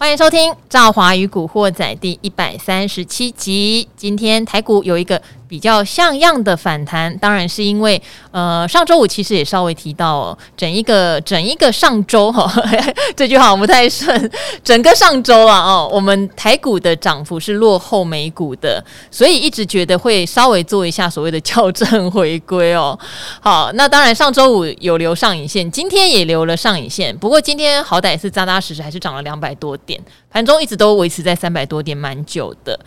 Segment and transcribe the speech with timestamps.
[0.00, 3.88] 欢迎收听《赵华与古惑仔》第一百三十七集。
[3.96, 8.00] 今天台股有一个比较像样的反弹，当然是因为
[8.30, 12.46] 呃上周五其实也稍微提到哦，整一个整一个上周哈、
[13.16, 14.30] 这句话我不太顺，
[14.62, 22.98] 整个上周啊哦，我们台股的涨幅是落后美股的，所以一直觉得会稍微做一下所谓的校正回归哦。
[23.40, 29.98] 好，那当然上周五有留上影线，今天也留了上影线，不过今天好歹是扎扎实实还是涨了两百多点，
[30.30, 32.78] 盘中一直都维持在三百多点，蛮久的。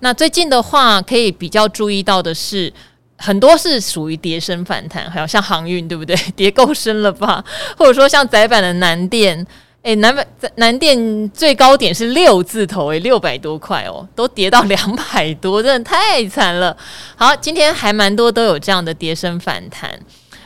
[0.00, 2.72] 那最近的话，可以比较注意到的是，
[3.16, 6.16] 很多是属于跌升反弹，还有像航运，对不对？
[6.34, 7.44] 跌够深了吧？
[7.76, 9.46] 或者说像窄板的南电，
[9.82, 10.26] 诶，南板
[10.56, 16.76] 南电最高点是六字头，诶，六百多块哦，都跌到两百多，真的太惨了。
[17.16, 19.98] 好，今天还蛮多都有这样的跌升反弹。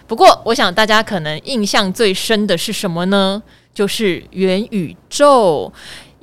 [0.07, 3.43] 不过，我想大家可能印象最深的是什么呢？
[3.75, 5.73] 就是元宇宙，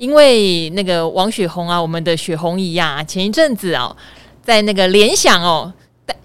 [0.00, 3.94] 因为那个王雪红啊，我们的雪红姨啊，前一阵子哦，
[4.42, 5.70] 在那个联想哦，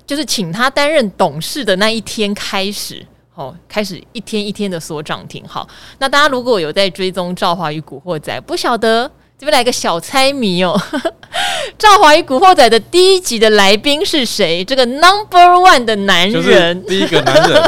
[0.08, 5.44] 就是请他担任董事的那一天开始，哦，开始一天一天的缩涨停。
[5.46, 5.68] 好，
[6.00, 9.12] 那大家如果有在追踪《赵华与古惑仔》，不晓得。
[9.38, 10.82] 这边来个小猜谜哦，
[11.78, 14.64] 赵华与古惑仔的第一集的来宾是谁？
[14.64, 17.62] 这个 Number One 的男人，第一个男人，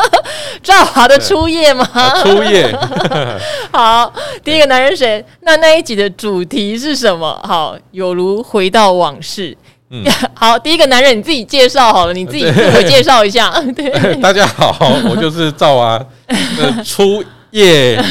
[0.62, 1.86] 赵华的初夜吗？
[2.22, 2.76] 初夜。
[3.72, 5.24] 好，第一个男人谁？
[5.40, 7.40] 那那一集的主题是什么？
[7.42, 9.56] 好，有如回到往事。
[9.90, 10.04] 嗯，
[10.34, 13.50] 好，第一个男人你自己介绍好了，你自己自我介绍一下。
[13.74, 14.76] 对，大家好，
[15.08, 17.24] 我就是赵华的初。
[17.54, 18.02] 耶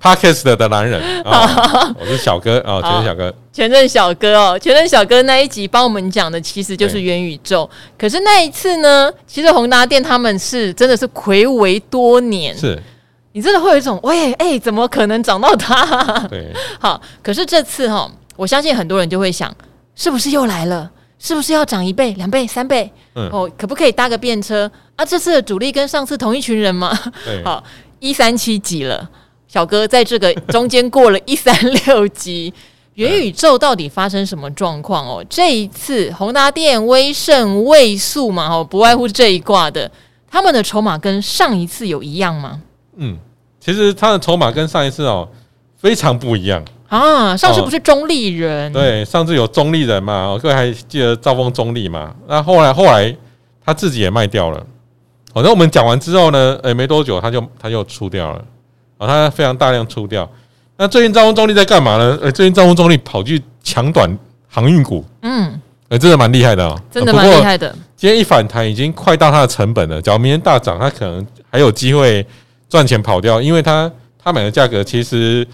[0.00, 7.68] Podcast 的男人啊， 我是小哥啊，前任小哥，前任小哥哦，前任小哥那一集帮我们讲的其实就是元宇宙。
[7.98, 12.80] 可是那一次呢，其实宏达店他们是真的是睽违多年，是
[13.32, 15.84] 你真的会有一种喂哎，怎么可能涨到他？
[16.30, 19.52] 对， 好，可是这次哈，我相信很多人就会想，
[19.96, 20.88] 是不是又来了？
[21.18, 22.88] 是不是要涨一倍、两倍、三倍？
[23.16, 25.04] 嗯，哦，可不可以搭个便车啊？
[25.04, 26.96] 这次的主力跟上次同一群人吗？
[27.24, 27.62] 对，好。
[28.02, 29.08] 一三七级了，
[29.46, 32.52] 小哥在这个中间过了一三六级，
[32.94, 35.24] 元宇宙到底发生什么状况哦？
[35.30, 39.88] 这一次宏达电、威盛、位速嘛，哦，不外乎这一挂的，
[40.28, 42.60] 他们的筹码跟上一次有一样吗？
[42.96, 43.16] 嗯，
[43.60, 45.28] 其实他的筹码跟上一次哦
[45.76, 47.36] 非常不一样啊。
[47.36, 48.68] 上次不是中立人？
[48.72, 52.12] 哦、对，上次有中立人嘛，各位还记得兆丰中立嘛？
[52.26, 53.16] 那后来后来
[53.64, 54.66] 他自己也卖掉了。
[55.34, 56.58] 好，那我们讲完之后呢？
[56.62, 58.44] 诶，没多久他就他就出掉了，
[58.98, 60.28] 啊，他非常大量出掉。
[60.76, 62.18] 那最近兆丰中立在干嘛呢？
[62.22, 64.10] 诶，最近兆丰中立跑去抢短
[64.48, 67.74] 航运股，嗯，诶，真的蛮厉害的哦，真的蛮厉害的。
[67.96, 70.02] 今天一反弹，已经快到它的成本了。
[70.02, 72.26] 假如明天大涨，它可能还有机会
[72.68, 73.90] 赚钱跑掉，因为它
[74.22, 75.46] 它买的价格其实，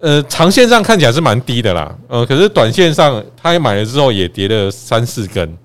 [0.00, 5.56] 呃，长线上看起来是蛮低的啦，呃，可是短线上它也买了之后也跌了三四根，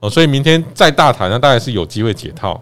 [0.00, 2.60] 哦，所以明天再大弹，那大概是有机会解套。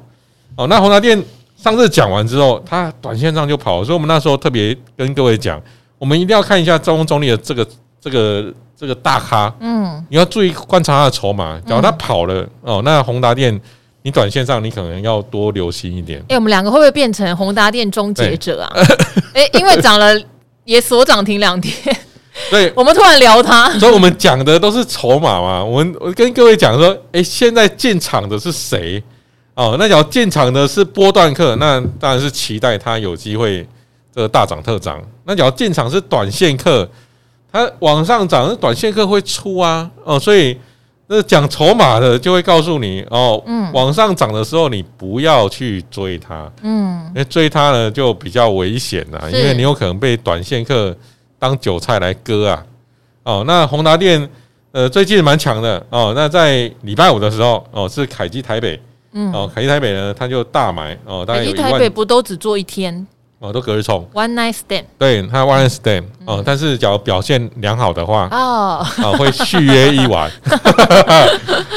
[0.57, 1.23] 哦，那宏达电
[1.57, 5.61] 上次讲完之后，它短线上就跑了，所以我们那时候特别跟各位讲，
[5.99, 7.67] 我们一定要看一下兆丰中立的这个
[8.01, 13.59] 这个这个大咖，嗯，你要注意观察它的筹码，假如它跑了，哦，那宏达电
[14.03, 16.23] 你短线上你可能要多留心一点。
[16.29, 18.71] 哎，我们两个会不会变成宏达电终结者啊？
[19.35, 20.19] 哎，因为涨了
[20.65, 21.75] 也锁涨停两天，
[22.51, 25.65] 对，我们突然聊它，所以我们讲的都是筹码嘛。
[25.65, 29.03] 我们我跟各位讲说，哎，现在进场的是谁？
[29.57, 33.67] 哦，那假如进场的是波段客，那当然是期待它有机会
[34.15, 35.03] 这个大涨特涨。
[35.25, 36.87] 那假如进场是短线客，
[37.51, 39.91] 它往上涨，短线客会出啊。
[40.05, 40.55] 哦，所以
[41.07, 50.95] 那讲筹码的就会告诉你哦，嗯，往上涨的时候你不要去追它，嗯，因为追它呢就比较危险呐，因为你有可能被短线客
[51.39, 52.63] 当韭菜来割啊。
[53.23, 54.29] 哦，那宏达电
[54.73, 58.79] 呃最近蛮强的哦，那在礼拜五的时候哦是凯基台北。
[59.19, 61.57] 嗯，哦，凯基台北呢，他就大买哦，大概有一万。
[61.57, 63.07] 凯基台北不都只做一天？
[63.39, 64.07] 哦，都隔日冲。
[64.13, 64.85] One night stand。
[64.99, 70.31] 对，他 one night stand 哦，但是假如表现良好的话，哦，啊，会续约一晚。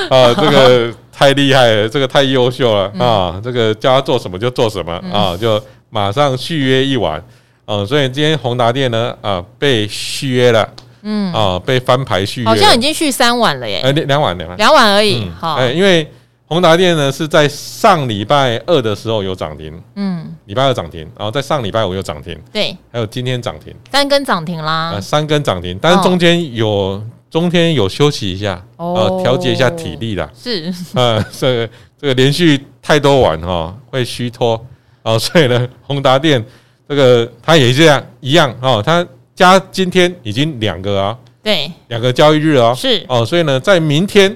[0.10, 3.40] 啊， 这个太厉害了，这个太优秀了啊！
[3.42, 7.24] 这个叫他做什么就做什么啊，就马上续约一晚。
[7.66, 10.68] 哦，所以今天宏达店呢，啊，被续约了。
[11.04, 13.80] 嗯，啊，被翻牌续约，好像已经续三晚了耶。
[13.84, 15.30] 呃，两晚，两晚，两晚而已。
[15.40, 16.06] 好，哎，因为。
[16.50, 31.70] 宏达电呢是在上礼拜二的时候有涨停，嗯，礼拜二涨停，然后在上礼拜五有涨停，对，还有今天涨停，三根涨停啦，呃，三根涨停，但是中间有、哦、中间有休息一下，哦，调节一下体力啦，是，呃，这个
[32.02, 34.60] 这个连续太多晚哈、哦、会虚脱，
[35.04, 36.44] 哦，所以呢，宏达电
[36.88, 39.06] 这个它也这样一样哦，它
[39.36, 43.06] 加今天已经两个啊，对，两个交易日哦，是。
[43.08, 44.36] 哦，所以呢，在明天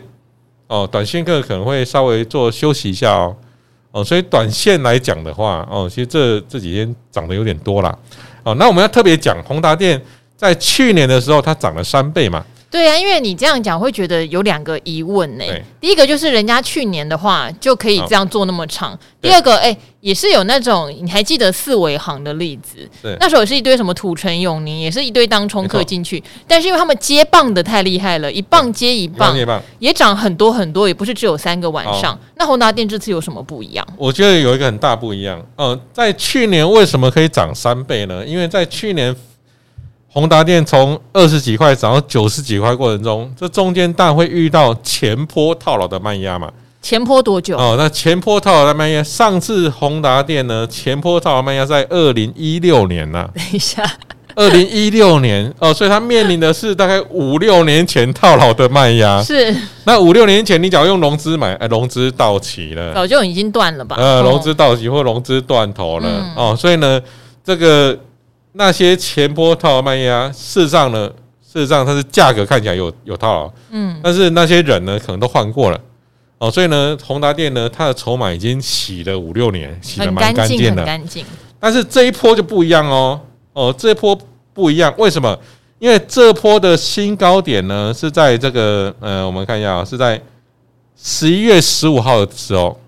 [0.74, 3.36] 哦，短线客可能会稍微做休息一下哦，
[3.92, 8.00] 哦，所以短线来讲的话，哦，其实这这几天涨得有点多了，
[8.42, 10.02] 哦，那我们要特别讲宏达电
[10.36, 12.44] 在去年的时候它涨了三倍嘛。
[12.74, 15.46] 对啊，因为你这样讲会觉得有两个疑问呢。
[15.46, 18.98] 对第一个就是人家去年的话就可以这样做那么长。
[19.22, 22.90] 对第二个，哎，也是有那种你还记得四维行的例子？
[23.04, 29.38] 对那时候也是一堆什么土城永宁，也是一堆当冲客进去，但是因为他们接棒的太厉害了，一棒接一棒，
[29.78, 32.16] 也涨很多很多，也不是只有三个晚上。
[32.16, 33.88] 好那宏达电这次有什么不一样？
[33.96, 35.40] 我觉得有一个很大不一样。
[35.58, 38.26] 呃，在去年为什么可以涨三倍呢？
[38.26, 39.16] 因为在去年。
[40.14, 46.52] 宏达电从二十几块涨到九十几块过程中，这中间当然会遇到前坡套牢的卖压嘛。
[46.84, 47.58] 前坡多久？
[47.58, 53.30] 哦，那前坡套牢的卖压，上次宏达电呢，前坡套牢卖压在二零一六年呐、啊。
[53.34, 53.84] 等一下，
[54.36, 59.20] 二零一六年哦，所以它面临的是大概五六年前套牢的卖压。
[59.26, 59.52] 是。
[59.86, 63.96] 那五六年前你只要用融资买，哎，融资到期了，早就已经断了吧？
[63.98, 67.02] 呃，融资到期或融资断头了、嗯、哦，所以呢，
[67.44, 67.98] 这个。
[68.54, 71.08] 那些前波套牢卖压，事实上呢，
[71.42, 75.82] 事实上它是价格看起来有有套牢，嗯，但是那些人呢，可能都换过了，
[76.38, 81.26] 哦，所以呢，宏达电呢，它的筹码已经洗了五六年，洗得蛮干净的，干净。
[81.60, 83.20] 但是这一波就不一样哦，
[83.54, 84.16] 哦，这一波
[84.54, 85.36] 不一样，为什么？
[85.80, 90.22] 因为这波的新高点呢，是在这个呃，我们看一下啊，是在
[90.96, 92.80] 十一月十五号的时候，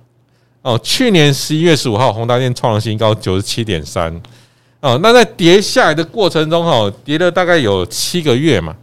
[0.62, 4.22] 哦，去年十一月十五号，宏达电创了新高九十七点三。
[4.86, 8.76] 哦，那在跌下来的过程中，哈，跌了大概有七个月嘛。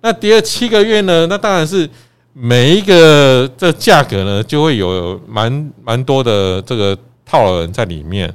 [0.00, 1.86] 那跌了七个月呢，那当然是
[2.32, 6.96] 每一个这价格呢，就会有蛮蛮多的这个
[7.26, 8.34] 套人在里面。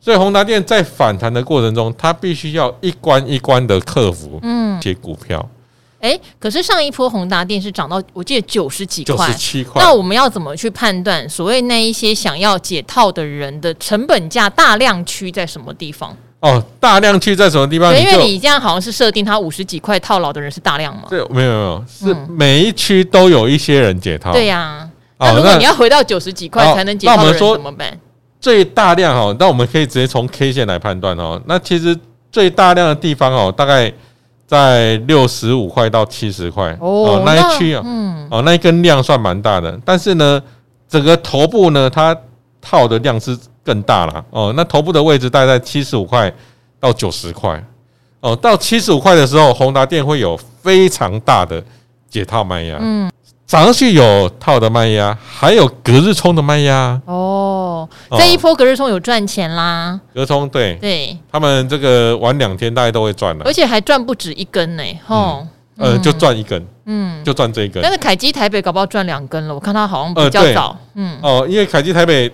[0.00, 5.46] 所以宏达电在反弹的过程中，它必须要一关一关的克服，嗯，些股票。
[6.00, 9.82] 哎，可是上一波宏达电是涨到我记得九十几块，九十七块。
[9.82, 16.16] 那我们要怎么去判断所谓那一些想要解套的人的成本价大量区在什么地方？
[16.44, 17.98] 哦，大量区在什么地方？
[17.98, 21.04] 因为你这样好像是设定他五十几块套牢的人是大量吗？
[21.08, 24.30] 对，没有没有，是每一区都有一些人解套。
[24.30, 24.86] 对呀，
[25.18, 27.98] 那如果你要回到九十几块才能解套那我们说怎么办？
[28.38, 31.40] 最大量哦，那我们可以直接从 K 线来判断哦。
[31.46, 31.98] 那其实
[32.30, 33.90] 最大量的地方哦，大概
[34.46, 39.80] 在六十五块到七十块哦，那一区啊，嗯，哦，那一根量算蛮大的。
[39.82, 40.42] 但是呢，
[40.90, 42.14] 整个头部呢，它
[42.60, 43.34] 套的量是。
[43.64, 44.24] 更大了。
[44.30, 46.32] 哦，那头部的位置大概在七十五块
[46.78, 47.64] 到九十块。
[48.20, 51.62] 哦，到七十五块的时候，宏达电会有非常大的
[52.08, 53.12] 解套卖压，嗯，
[53.46, 56.98] 涨上去有套的卖压，还有隔日冲的卖压。
[57.04, 60.74] 哦，这一波隔日冲有赚钱啦，隔日冲对。
[60.76, 65.46] 对，他们这个玩两天大概都会赚了，而且还赚不止一根呢，吼，
[65.76, 72.32] 呃，就赚一根，嗯，就赚这一根，但是凯基台北搞不好赚两根了，我看他好像比较早，嗯，哦，因为凯基台北。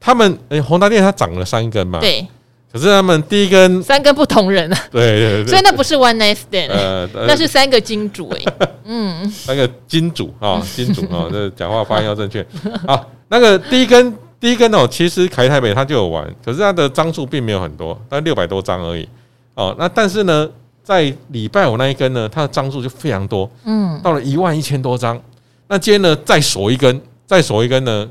[0.00, 2.00] 他们诶，宏达电它涨了三根嘛？
[2.00, 2.26] 对。
[2.72, 4.78] 可是他们第一根三根不同人啊。
[4.92, 5.46] 对对对。
[5.46, 8.44] 所以那不是 one night stand，呃，那是三个金主诶。
[8.84, 9.26] 嗯。
[9.30, 12.44] 三个金主啊，金主啊，这讲话发音要正确。
[12.86, 19.08] 好，那个第一根第一根哦，其实凯台北它就有玩，可是它的张数并没有很多，但六百多张而已。
[19.54, 20.46] 哦，那但是呢，
[20.82, 25.18] 在礼拜五那一根呢，它的张数就非常多，嗯，到了一万一千多张。
[25.66, 28.06] 那今天呢，再锁一根，再锁一根呢？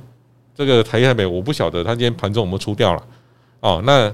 [0.58, 3.04] 这个台积台北我不晓得，他今天盘中有没有出掉了
[3.60, 3.82] 哦？
[3.86, 4.10] 那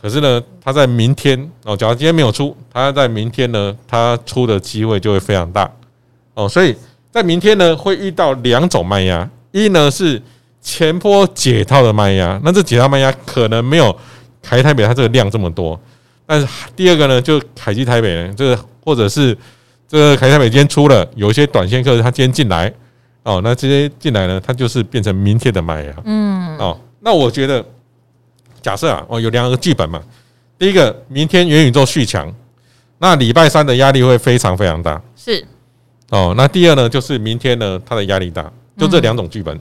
[0.00, 5.68] 可是呢，他在明天哦，假如今天没有出，他在明天呢，他出的机会就会非常大
[6.34, 6.48] 哦。
[6.48, 6.76] 所以
[7.10, 10.22] 在明天呢，会遇到两种卖压，一呢是
[10.60, 13.96] 前波解套的卖压，那这解套卖压可能没有
[14.42, 15.80] 台台北它这个量这么多，
[16.26, 19.36] 但是第二个呢，就凯基台北呢，这个或者是
[19.88, 22.72] 这个凯基台北今天出了，有一些短线客他今天进来。
[23.28, 25.92] 哦，那这些进来呢，它就是变成明天的卖呀。
[26.06, 27.62] 嗯，哦，那我觉得，
[28.62, 30.02] 假设啊，哦，有两个剧本嘛。
[30.58, 32.34] 第一个，明天元宇宙续强，
[32.96, 34.98] 那礼拜三的压力会非常非常大。
[35.14, 35.46] 是。
[36.08, 39.54] 哦，那第二呢，就是明天呢，它的压力大，就这两种剧本。
[39.54, 39.60] 嗯。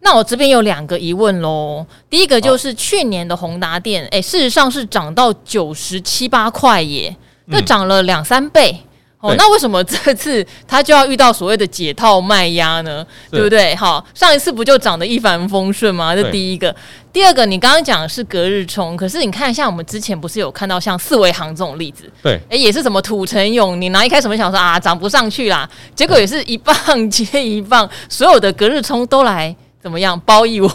[0.00, 1.86] 那我这边有两个疑问喽。
[2.10, 8.76] 第一个就是去年的宏达电，哎，事实上是涨到九十七八块耶，那涨了两三倍。
[9.24, 13.04] 哦，那为什么这次他就要遇到所谓的解套卖压呢？
[13.30, 13.74] 对不对？
[13.74, 16.14] 好，上一次不就涨得一帆风顺吗？
[16.14, 16.74] 这第一个，
[17.10, 22.04] 第二个，你刚刚讲的是隔日冲，可是你看，像我们之前不是有看到像四维行这种例子？
[22.22, 26.74] 对，哎，也是什么土城勇，你拿一开始我们想说啊，涨不上去啦，结果也是一棒
[27.08, 30.70] 接一棒，所有的隔日冲都来怎么样包一万？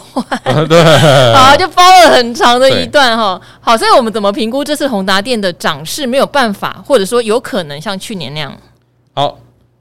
[0.68, 0.84] 对，
[1.34, 3.40] 好，就包了很长的一段哈。
[3.60, 8.56] 好，所以我们怎么评估这次宏达店的涨势没有办法，或者说有可能像去年那样？
[9.12, 9.36] 好，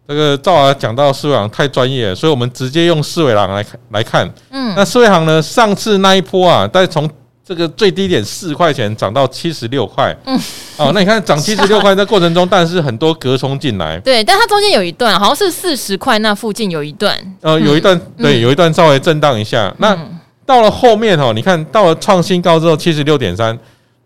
[0.08, 4.28] 这个赵华讲到四维行太专业了，所以我们直接用四维行来看来看。
[4.50, 7.08] 嗯，那四维行呢，上次那一波啊，在从
[7.50, 10.40] 这个最低点四块钱涨到七十六块，嗯，
[10.78, 19.98] 哦，那你看涨七十六块，在过程中，但是很多隔冲进来， 对，但它中间有一段好像是四十块那附近有一段，呃，有一段，嗯、对，有一段稍微震荡一下，嗯、那
[20.46, 23.58] 到了后面哦，你看到了创新高之后七十六点三，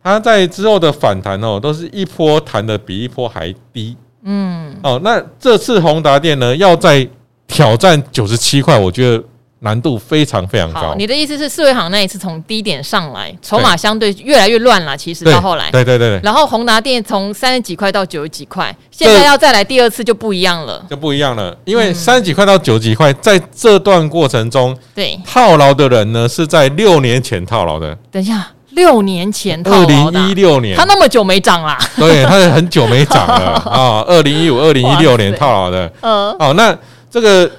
[0.02, 7.06] 它在之后的反弹哦，都是一波弹的比一波还低，嗯，哦，那这次宏达电呢，要在
[7.46, 9.22] 挑战九十七块，我觉得。
[9.64, 10.94] 难度非常非常高。
[10.98, 14.96] 你的意思是四维行那一次从低点上来，筹码相对越来越乱了。
[14.96, 16.20] 其实到后来，对对对对。
[16.22, 21.58] 然后宏达电从三十几块到九十几块，现在要再来第二次就不一样了，就不一样了。
[21.64, 27.98] 因为三十几块到九十几块，在这段过程中，对套牢的人呢是在六年前套牢的。
[28.12, 31.80] 等一下，六年前套牢，二零一六年，他那么久没涨啦？
[31.96, 34.04] 对，他很久没涨了 啊。
[34.06, 36.78] 二零一五、二零一六年套牢的，嗯，好，那
[37.10, 37.50] 这个。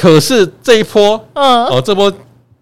[0.00, 2.12] 可是这一波，嗯，哦，这波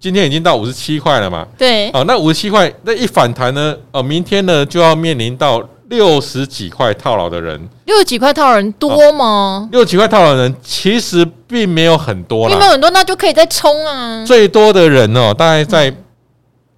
[0.00, 1.46] 今天已经到五十七块了嘛？
[1.58, 3.76] 对，哦，那五十七块，那一反弹呢？
[3.92, 7.60] 哦，明天呢就要面临到六十几块套牢的人。
[7.84, 9.68] 六十几块套牢人多吗？
[9.70, 14.24] 六十几块套牢的人其实并没有很多啦，并没有很多，那就可以再冲啊。
[14.24, 15.94] 最多的人哦，大概在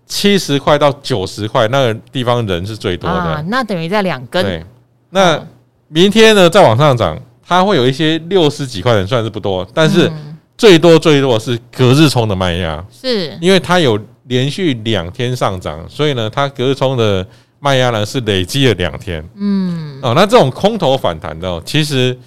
[0.07, 3.17] 七十块到九十块那个地方人是最多的。
[3.17, 4.45] 啊，那等于在两根。
[4.45, 4.65] 对，
[5.11, 5.41] 那
[5.87, 10.11] 明天呢再往上涨，它会有一些六十几块人，算是不多，但是。
[10.59, 17.25] 最多最多是隔日冲的卖压，是因为它有连续两天上涨，所以呢，它隔日冲的
[17.61, 19.25] 卖压呢是累积了两天。
[19.37, 22.19] 嗯，哦，那这种空头反弹的，其实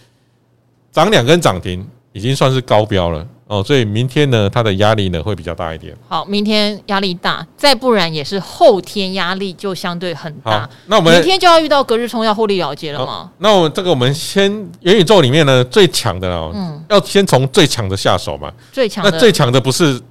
[0.92, 3.28] 涨两根涨停已经算是高标了。
[3.52, 5.94] 哦，所以明天呢，它的压力呢会比较大一点。
[6.08, 10.70] 好，明天压力大，再不然也是后天压力就相对很大。
[10.86, 13.30] 那我们明天就要遇到隔日冲要获利了结了吗？
[13.40, 18.50] 那我们这个我们先元宇宙里面呢最强的哦，嗯，要先从最强的下手嘛。
[18.72, 20.02] 最强，那最强的不是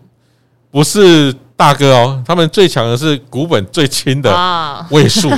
[0.70, 5.30] 不是大哥哦，他们最强的是股本最轻的啊，位数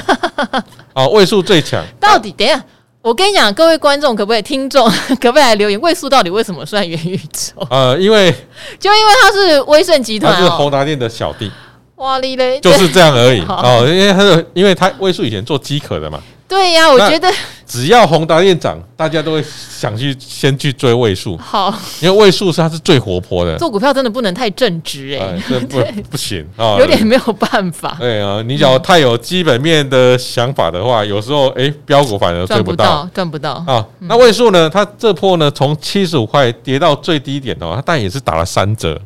[0.93, 1.81] 啊，位数最强。
[2.01, 2.61] 到底等一下。
[3.03, 4.89] 我跟你讲，各位观众可不可以听众
[5.21, 5.81] 可不可以来留言？
[5.81, 7.67] 位数到底为什么算元宇宙？
[7.69, 8.31] 呃，因为
[8.79, 11.51] 就因为他是威盛集团，他是宏达电的小弟。
[11.97, 13.85] 哇哩嘞，就是这样而已 哦。
[13.89, 16.21] 因为他是，因为他位数以前做机壳的嘛。
[16.53, 17.33] 对呀，我觉得
[17.67, 21.35] 只要宏达电涨，大家都会想去先去追位数。
[21.39, 23.57] 好，因为位数是它是最活泼的。
[23.57, 27.97] 做股票真的不能太正直哎，这不 不行啊，有点没有办法。
[27.99, 33.83] 对啊，你只要太有基本面的想法的话，有时候哎，标股反而赚不到，赚不到啊。
[34.01, 34.69] 那位数呢？
[34.69, 39.01] 它这波呢，从七十五块跌到最低点哦，它但也是打了三折。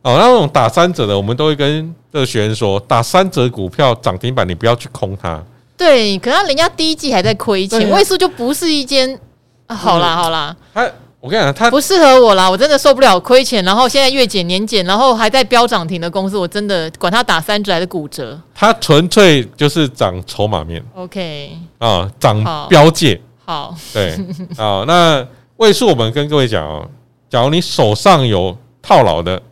[0.00, 5.40] 哦，那种打三折的，我们都会跟这个学员说，打三折股票涨停板，你不要去空它。
[5.82, 9.18] 对，可是人家第一季还在亏钱，位数就不是一间。
[9.66, 18.40] 好啦好啦，他我跟你讲，他不适合我啦，我真的受不了亏钱，然后现在月减年减，然后还在飙涨停的公司，我真的管他打三折还是骨折。
[18.54, 24.12] 他纯粹就是涨筹码面，OK 啊，涨标界，好，对
[24.56, 26.88] 啊，那位数我们跟各位讲哦，
[27.28, 29.42] 假如你手上有套牢的，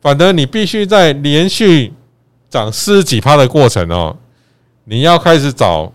[0.00, 1.92] 反正你必须在连续
[2.48, 4.16] 涨四十几趴的过程哦。
[4.88, 5.92] 你要开始找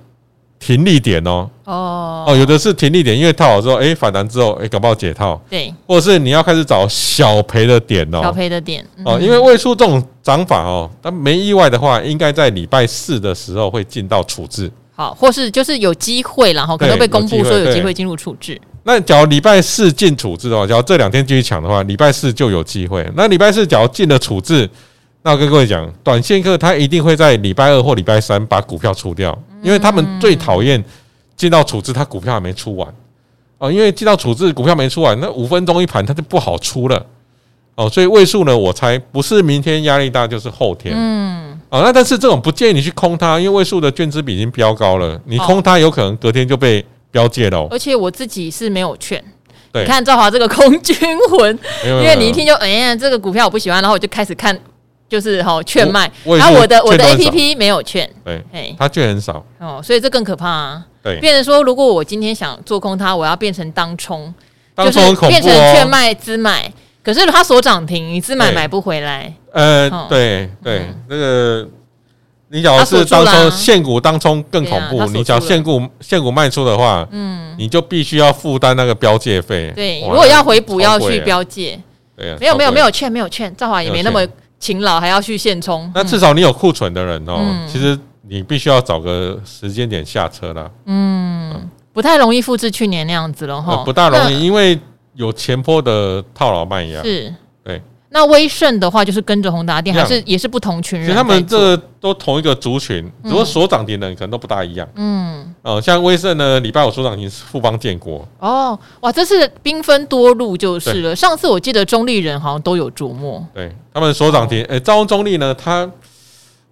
[0.59, 2.25] 停利点哦，哦。
[2.27, 18.61] 哦，有的是停利点，因为套好之后，哎，反弹之后，哎，搞不好解套，对，或者是你要开始找小赔的点哦，小赔的点哦，因为位数这种涨法哦，但没意外的话，应该在礼拜四的时候会进到处置，好，或是就是有机会，然后可能被公布说有机会进入处置。
[18.83, 23.09] 那假如礼拜四进处置的话，假如这两天继续抢的话，礼拜四就有机会。
[23.15, 24.69] 那礼拜四假如进了处置。
[25.25, 30.83] 那我跟各位讲，短线客他一定会在礼拜二或礼拜三把股票出掉，因为他们最讨厌
[31.37, 32.93] 进到处置，他股票还没出完
[33.57, 33.71] 哦。
[33.71, 37.05] 因为进到处置，股票没出完，那五分钟一盘，他就不好出了
[37.75, 37.89] 哦。
[37.89, 40.93] 所以位数呢，我猜不是明天压力大，就是后天。
[40.93, 47.65] 嗯，哦，那但是这种不建议你去空它，因为位数的券资比已经飙高了，你空它有可能隔天就被标借了。
[47.71, 49.23] 而且我自己是没有券，
[49.73, 50.97] 你看赵华这个空军
[51.29, 54.59] 魂，因为你一听就哎呀，这个股票我不喜欢，然后我就开始看。
[55.13, 59.45] 就是好券卖，然后我的我的 A P P 没有券，对，它券很少。
[59.59, 60.83] 哦，所以这更可怕啊。
[61.03, 64.33] 对，变成说，如果我今天想做空它，我要变成当冲，
[64.75, 69.31] 就是变成券卖资买，可是它所涨停，你资买买不回来。
[69.51, 71.67] 呃，对对，那个
[72.47, 79.71] 你假如是当冲现股当冲更恐怖，你假如现股现股卖出的话，嗯，你就必须要负担那个标借费。
[79.75, 81.79] 对，如果要回补要去标借。
[82.15, 84.23] 对啊，没有没有没有券没有券，兆华也没那么
[84.63, 85.91] 勤劳，还要去现充。
[85.93, 90.71] 那至少你有库存的人哦，其实你必须要找个时间点下车啦。
[90.85, 94.79] 嗯，不太容易复制去年那样子了哈，不大容易，因为
[95.15, 97.03] 有前坡的套牢卖压。
[97.03, 97.33] 是，对。
[98.15, 101.07] 那威盛的话，就是跟着宏达电，还是也是不同群人？
[101.07, 104.87] 其实他们这都同一个族群，只不过所涨停的可能都不大一样。
[104.93, 108.23] 嗯，哦，像威盛呢，礼拜五所涨停是富邦建国。
[108.37, 111.15] 哦，哇，这次兵分多路就是了。
[111.15, 113.43] 上次我记得中立人好像都有琢磨。
[113.51, 115.89] 对，他们所涨停，诶，兆丰中立呢，他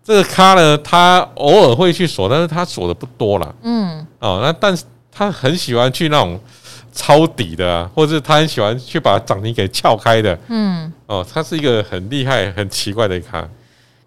[0.04, 3.52] 这个咖呢，他偶尔会去锁，但是他锁的不多啦。
[3.64, 6.40] 嗯，哦，那但是他很喜欢去那种。
[6.92, 13.40] 抄底的啊，或者是他很喜欢去把涨停给撬开的，嗯，哦，他是一个很厉害、很奇怪的一咖，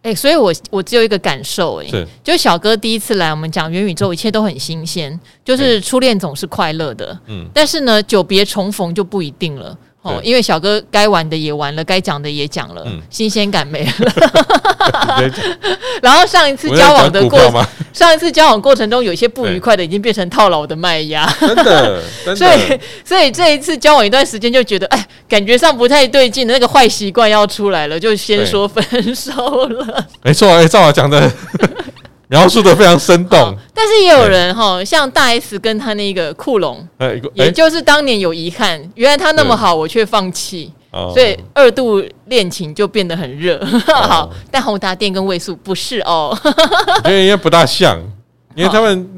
[0.03, 9.77] 哎、欸，所以我我只有一个感受、欸，哎，是，就小哥第一次来我们讲元宇宙，一切都很新鲜，就是初恋总是快乐的，嗯，但是呢，久别重逢就不一定了。
[10.05, 13.93] 哦，因为小哥该玩的也玩了，该讲的也讲了，嗯、新鲜感没了。
[16.03, 21.27] 然后上一次交往的过程，上一次交往过程中有一些不愉快的，已经变成套牢的麦芽。
[21.41, 22.03] 真的，
[22.37, 28.85] 所以所以这一次交往一段时间，就觉得哎，感觉上不太对劲，那个坏习惯要出来了，就先说分
[29.15, 30.07] 手了。
[30.23, 31.33] 没错，哎，照我讲的。
[32.35, 36.85] 描述的非常生动，但是也有人哈，像大 S 跟他那个库龙，
[37.33, 43.65] 也就是当年有遗憾，原来他那么好，我却放弃，所以二度恋情就变得很热。
[43.87, 46.37] 好，但宏达电跟位数不是哦，
[47.05, 47.97] 因为因为不大像，
[48.57, 49.09] 因为他们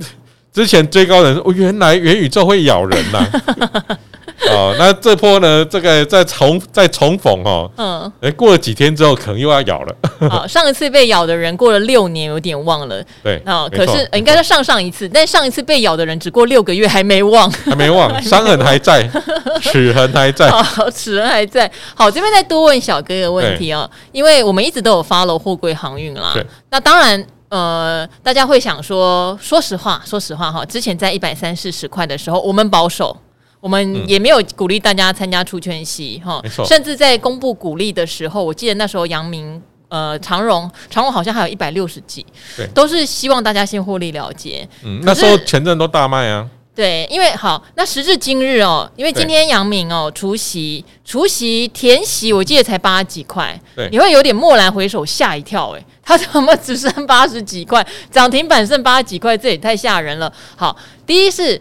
[0.52, 3.96] 之前追高人，哦，原来元宇宙会咬人呐。
[4.52, 5.64] 哦，那这波呢？
[5.64, 9.95] 这个再重再重逢哦，嗯，哎，过了几天之后，可能又要咬了。
[10.28, 13.02] 好， 上一次被咬的人过了六年，有点忘了。
[13.23, 19.09] 对，啊，可是应该是上上一次，但上一次被咬的人只过六个月还没忘，还没忘， 伤痕还在，
[19.62, 21.71] 齿痕还在，好，齿痕还在。
[21.95, 26.33] 好，这边再多问小哥一个问题哦，因为我们一直都有 follow 货柜航运啦。
[26.35, 33.16] 对，那当然，呃，大家会想说，说实话，说实话哈，之前在一百三四十块的时候，我们保守。
[33.66, 42.24] 我们也没有鼓励大家参加除权息哈，甚至在公布鼓励的时候，我记得那时候杨明呃长荣长荣好像还有一百六十几，
[42.57, 44.64] 对，都是希望大家先获利了结。
[44.85, 46.48] 嗯，那时候前阵都大卖啊。
[46.76, 57.85] 对，因为好，那时至今日哦，因为今天杨明哦除夕除夕填席，我记得才八十几块，对，你会有点蓦然回首，吓一跳哎，他怎么只剩八十几块？
[58.12, 60.33] 涨停板剩八十几块，这也太吓人了。
[60.55, 61.61] 好，第一是。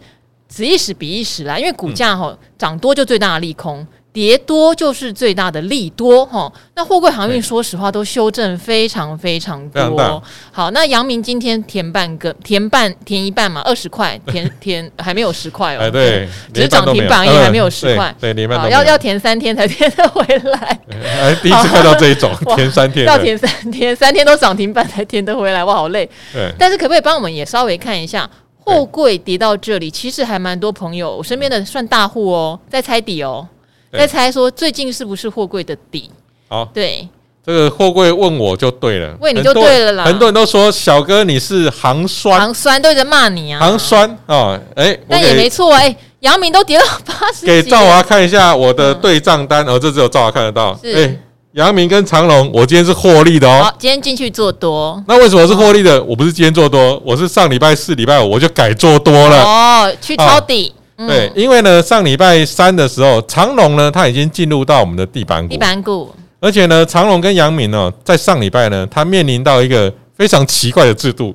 [0.56, 6.50] 此一时彼一时啦，因为股价哈涨多就最大的利空，跌多就是最大的利多哈。
[6.76, 10.24] 那货柜航运说实话都修正非常非常多。
[10.54, 15.80] 好，那阳明今天填半个，填半填一半嘛，二十块填 填还没有十块哦。
[15.82, 18.16] 哎，对，只是涨停板也还没有十块。
[18.18, 20.80] 对，连半要要填三天才填得回来。
[20.90, 26.10] 哎，第一次看到这一种 填三天，要填三天，三天都涨停板才填得回来，哇，好累。
[26.32, 28.30] 对，但是可不可以帮我们也稍微看一下？
[28.66, 33.48] 货柜跌到这里，其实还蛮多朋友，我身边的算大户哦，在猜底哦，
[33.94, 36.10] 在猜说最近是不是货柜的底？
[36.48, 37.08] 好，对，
[37.46, 40.06] 这个货柜问我就对了，问你就对了啦。
[40.06, 51.16] 很多人都说小哥你是行酸，行酸都在骂你啊，行酸哦，哎，但也没错哎，阳明都跌到八十，给赵华看一下我的对账单，哦，这只有赵华看得到，哎。
[51.56, 53.64] 阳明跟长隆，我今天是获利的哦。
[53.64, 55.02] 好，今天进去做多。
[55.08, 56.04] 那为什么是获利的？
[56.04, 59.42] 我不是今天做多，我是上礼拜四、礼拜五我就改做多了。
[59.42, 60.74] 哦，去抄底。
[60.98, 65.48] 对，因为呢，上礼拜三的时候，长隆呢，它已经进入到我们的地板股。
[65.48, 66.14] 地板股。
[66.42, 71.34] 而且呢，长隆跟阳明呢，在上礼拜呢，它面临到一个非常奇怪的制度，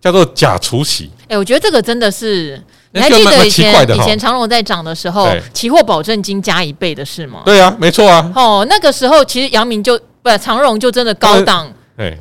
[0.00, 1.08] 叫做假除息。
[1.28, 2.60] 哎，我觉得这个真的是。
[2.94, 7.40] 你还记得以前以前长荣在涨的时候，期货保证金加一倍的事吗？
[7.44, 8.30] 对啊，没错啊。
[8.34, 11.72] 哦，那个时候其实阳明就不长荣就真的高档，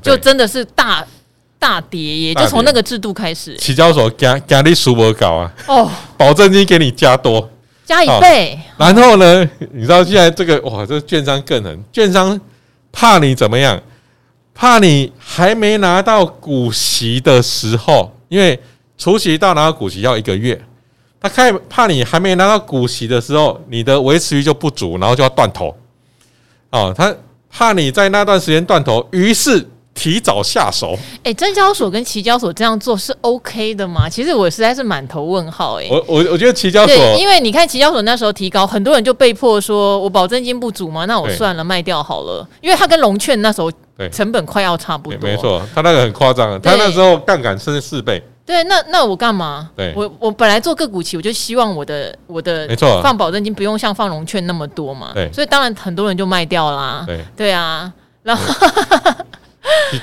[0.02, 1.06] 就真的是大
[1.60, 3.56] 大跌，耶就从那个制度开始。
[3.58, 5.52] 期交所加加利数波高啊！
[5.68, 7.50] 哦，保证金给你加多，
[7.86, 8.58] 加一倍。
[8.78, 12.40] 然后呢，你知道现在这个哇，这个券商更狠，券商
[12.94, 13.78] 怕你怎么样？
[14.54, 18.58] 怕你还没拿到股息的时候，因为。
[19.02, 20.62] 除息到拿到股息要一个月，
[21.20, 25.76] 他看怕你还没拿到股息的时候，你的维持率就不足，然后就要断头。
[26.70, 27.12] 哦，他
[27.50, 30.96] 怕你在那段时间断头，于是提早下手。
[31.24, 34.08] 哎，证交所跟期交所这样做是 OK 的吗？
[34.08, 35.82] 其实我实在是满头问号。
[35.82, 42.48] 哎，我我我觉得期交所，因为你看期交所那时候提高，很多人就被迫说我保证金不足嘛，那我算了，卖掉好了。
[42.62, 43.72] 因为他跟融券那时候
[44.12, 45.20] 成本快要差不多。
[45.28, 48.24] 没错，他那个很夸张，他那时候杠杆是四倍。
[48.52, 49.70] 对，那那我干嘛？
[49.76, 55.12] 对，我我本来做个股期，我就希望我的我的没错，放保证金不用像放融券那么多嘛。
[55.14, 57.04] 对，所以当然很多人就卖掉啦。
[57.08, 57.92] 对对啊，
[58.24, 58.44] 然后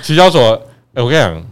[0.03, 0.61] 交所，
[0.95, 1.45] 哎，我跟你讲，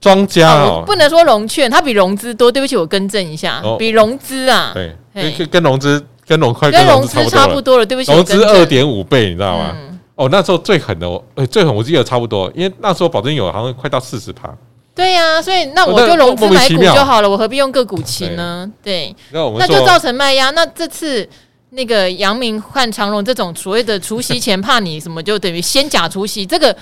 [0.00, 2.52] 庄家哦，不能说融券，它比融资多。
[2.52, 7.86] 对不起，我更正一下，比融资啊，对，跟跟融资跟融快跟融资差不多了。
[7.86, 9.74] 对不起，融资二点五倍，你知道吗？
[10.14, 14.54] 哦，那时候最狠的，我最狠，我记得差不多，因为那时候保证有好像快到四十趴。
[14.94, 18.70] 对呀、啊，所以那我就融资买股就好了，我何必用个股期呢？
[18.82, 20.50] 对，那，那就造成卖压。
[20.50, 21.26] 那这次
[21.70, 26.76] 那个阳明换长荣这种所谓的除夕前怕你什么，就等于先假除夕，这个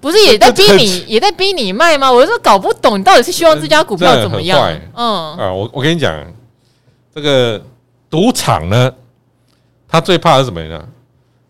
[0.00, 2.12] 不是也在逼你，也在逼你卖吗？
[2.12, 4.72] 我就说搞不懂，你到底是希望这家股票怎么样？
[4.94, 6.24] 嗯啊，我我跟你讲，
[7.12, 7.60] 这个
[8.08, 8.92] 赌场呢，
[9.88, 10.80] 他最怕的是什么呢？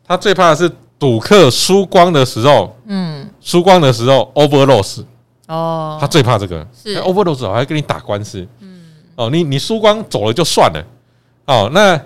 [0.09, 5.05] 他最怕的是赌客输光的时候，嗯，输光的时候 over loss。
[5.47, 6.67] 哦，他最怕这个。
[6.75, 6.97] 是。
[7.01, 10.85] overdose 还跟你打官司，嗯，哦，你你输光走了就算了，
[11.47, 12.01] 哦，那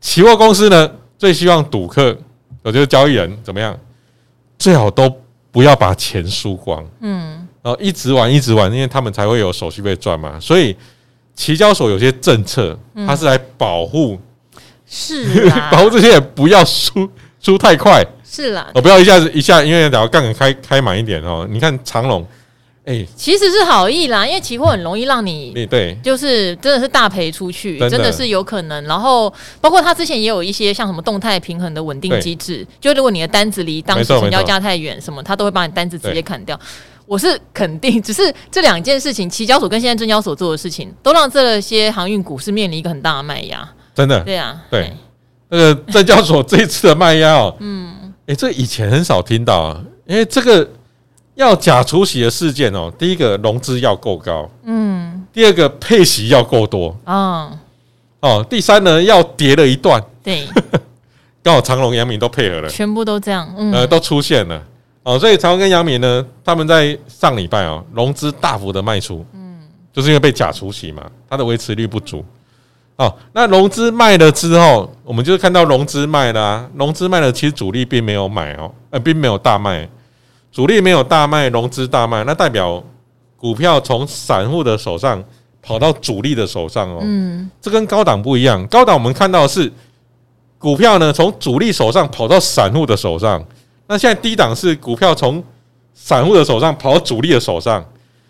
[0.00, 2.16] 期货公司呢，最希望赌客，
[2.62, 3.76] 我觉得交易人怎么样，
[4.58, 5.12] 最好都
[5.50, 10.76] 不要把钱输光，嗯，然后一直玩一直玩，因为他们才会有手续费赚嘛，所以
[11.34, 14.18] 期交所有些政策，它是来保护，
[14.86, 22.24] 是 保护这些人不要输输太快，是啦，我不要一下子一下，因为只要杠杆开开满一点哦，你看长荣。
[22.84, 28.82] 哎，欸、其实是好意啦，因为期货很容易让你，对，就是真的是大赔出去，真的是有可能。
[28.86, 36.58] 然后包括他之前也有一些像什么动态平衡的稳定机制，就如果你的单子离当时成交价太远，什么他都会把你单子直接砍掉。
[37.06, 43.68] 我是肯定，只是这两件事情，期交所跟现在证交所做的事情，都让这些航运股是面临一个很大的卖压。
[43.94, 44.92] 真的，对啊，对，
[45.50, 50.68] 那个证交所这一次的卖压哦，嗯，哎，这以前很少听到啊，因为这个。
[51.34, 57.50] 要假除息的事件哦，第一个融资要够高，嗯，第二个配息要够多，嗯，
[58.20, 60.46] 哦，第三呢要跌了一段，对，
[61.42, 64.62] 刚好长隆、阳明都配合了，全部都这样，嗯，呃，都出现了，
[65.04, 72.22] 哦，所以长隆跟阳明呢，他们在上礼拜哦，融资大幅的卖出，嗯，就是因为被假除息嘛，它的维持率不足，
[72.96, 79.88] 哦，那融资卖了之后，我们就是看到融资卖了啊，融资卖了，其实主力并没有买哦，呃，并没有大卖。
[80.52, 82.84] 主力没有大卖，融资大卖，那代表
[83.38, 85.24] 股票从散户的手上
[85.62, 86.98] 跑到主力的手上哦。
[87.00, 88.64] 嗯，这跟高档不一样。
[88.66, 89.72] 高档我们看到的是
[90.58, 93.42] 股票呢从主力手上跑到散户的手上，
[93.86, 95.42] 那现在低档是股票从
[95.94, 97.82] 散户的手上跑到主力的手上。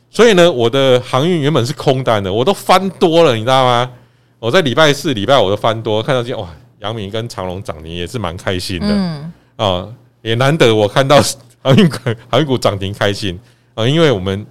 [0.09, 3.91] 所以呢，我的航运原本是空单的，我都翻多了，你知道吗？
[4.39, 6.47] 我在礼拜四、礼拜五都翻多，看到见哇，
[6.79, 8.87] 阳明跟长隆涨停也是蛮开心的。
[8.89, 9.89] 嗯，啊，
[10.21, 11.21] 也难得我看到。
[11.63, 11.97] 航运股
[12.29, 13.39] 航运股涨停开心
[13.75, 14.45] 啊，因为我们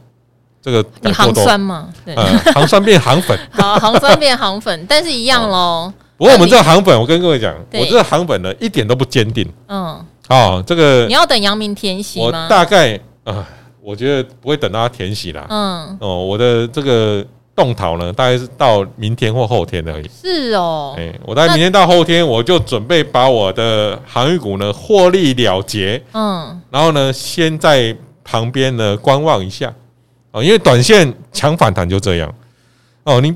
[0.61, 2.15] 这个你航酸嘛，对，
[2.53, 5.91] 航酸变航粉， 好，航酸变航粉，但是一样喽。
[6.17, 9.47] 不过我们这个航粉，我跟各位讲，我这个航粉呢一点都不坚定。
[9.67, 12.43] 嗯，哦，这个你要等阳明填息吗？
[12.43, 13.47] 我大概啊，
[13.81, 15.45] 我觉得不会等到他填息啦。
[15.49, 17.25] 嗯，哦，我的这个。
[17.55, 20.09] 动逃呢，大概是到明天或后天而已。
[20.09, 26.01] 是哦，哎，我大概明天到后天，我就准备把我的航运股呢获利了结。
[26.13, 29.73] 嗯，然后呢，先在旁边呢观望一下。
[30.31, 32.33] 哦，因为短线强反弹就这样。
[33.03, 33.35] 哦，你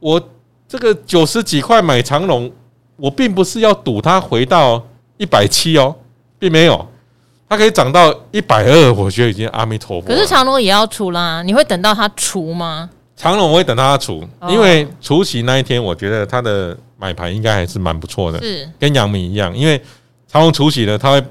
[0.00, 0.20] 我
[0.66, 2.50] 这个九十几块买长龙，
[2.96, 4.82] 我并不是要赌它回到
[5.18, 5.94] 一百七哦，
[6.40, 6.84] 并没有，
[7.48, 10.08] 它可以涨到一百二，我觉得已经阿弥陀佛。
[10.08, 12.90] 可是长隆也要出啦，你会等到它出吗？
[13.22, 19.56] 长龙我会等他除，因为除夕那一天，我觉得他的买盘应该还是蛮不错的，是跟杨明一样。
[19.56, 19.80] 因为
[20.26, 21.22] 长荣除夕呢，他会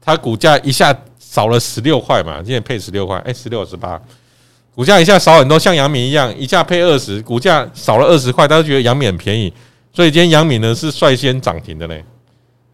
[0.00, 4.00] 他股价一下少了十六块嘛，今天配十六块，哎，十六十八，
[4.74, 9.52] 股价一下少很多，像杨明一样，一下配二十，股价少了二十块，大家觉得杨明很便宜，
[9.92, 12.04] 所以今天杨明呢是率先涨停的嘞。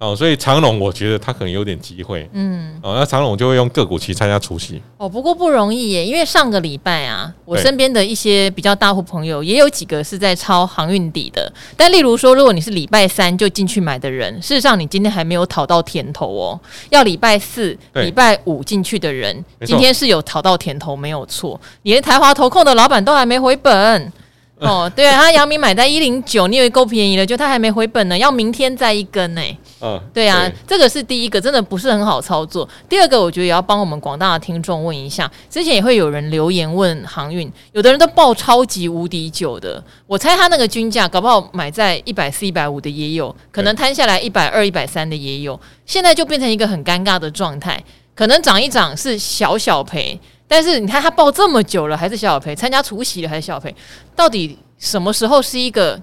[0.05, 4.83] 哦，所以长隆我觉得他可能有点机会，嗯，哦，那长隆就会用个股去参加除夕。
[4.99, 11.51] 哦，不过不容易耶，因为上个礼拜啊，我身边的一些比较大户朋友也有几个是在抄航运底的。
[11.77, 16.61] 但例如说，如果你是礼拜三就进去买的人，事实上你今天还没有讨到甜头哦。
[16.91, 21.59] 要礼拜四、礼拜五进去的人，今天是有讨到甜头，没有错。
[21.83, 24.13] 连台华投控的老板都还没回本。
[24.61, 29.43] 哦，对啊，他阳明买在一零九，你以为够便宜了，就他还没回本呢，要明天再一根呢。
[29.81, 32.67] 嗯，对啊，对这个是第一个，真的不是很好操作。
[32.89, 47.83] 第二个，我觉得也要帮我们广大的听众问一下，之前也会有人留言问航运，有的人都报超级无敌久的，我猜他那个均价搞不好买在一百四、一百五的也有，可能摊下来一百二、一百三的也有，现在就变成一个很尴尬的状态，
[48.15, 50.19] 可能涨一涨是小小赔。
[50.55, 53.75] 但是你看他报这么久了，还是小小赔；参加除夕了，还是小小赔。
[54.15, 56.01] 到底什么时候是一个？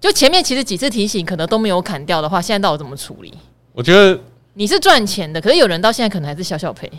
[0.00, 3.30] 就前面其实几次提醒可能都没有砍掉的话，现在到底怎么处理？
[3.74, 4.18] 我觉得
[4.54, 6.90] 你是赚钱的，可是有人到现在可能还是小小赔。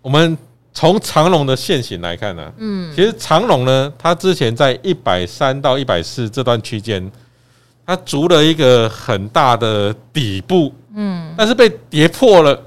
[0.00, 0.38] 我们
[0.72, 7.12] 从长龙的现形来看呢、啊，嗯，其实长龙呢，它之前在一百三到一百四这段区间，
[7.84, 12.58] 它足了一个很大的底部，嗯，但是被跌破了，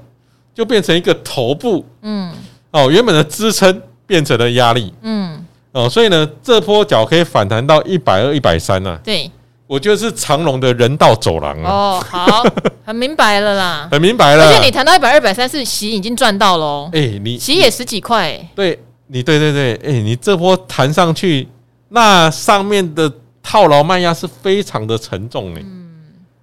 [0.54, 2.32] 就变成一个头部，嗯，
[2.72, 9.30] 哦，原本的支撑变成了压力，嗯，哦，所以呢，这波脚可以反弹到一百二、一百三呢，对。
[9.68, 11.70] 我觉得是长龙的人道走廊啊！
[11.72, 12.44] 哦，好，
[12.84, 14.46] 很明白了啦，很明白了。
[14.46, 16.90] 而且你谈到一百二、百三，是席已经赚到喽。
[16.92, 18.48] 哎、欸，你席也十几块、欸。
[18.54, 21.48] 对，你对对对，哎、欸，你这波弹上去，
[21.88, 23.10] 那上面的
[23.42, 25.62] 套牢卖压是非常的沉重哎、欸。
[25.62, 26.02] 嗯。